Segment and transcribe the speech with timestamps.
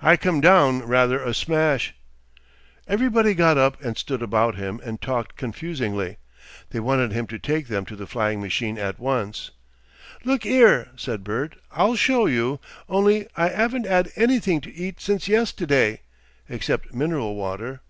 [0.00, 1.94] "I come down rather a smash."
[2.88, 6.16] Everybody got up and stood about him and talked confusingly.
[6.70, 9.50] They wanted him to take them to the flying machine at once.
[10.24, 15.28] "Look 'ere," said Bert, "I'll show you only I 'aven't 'ad anything to eat since
[15.28, 15.98] yestiday
[16.48, 17.82] except mineral water."